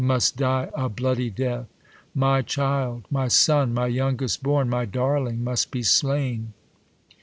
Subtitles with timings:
[0.01, 1.67] Must die a bloody death!
[2.15, 3.05] My child!
[3.11, 6.53] my son, My youngest born, my darling must be slain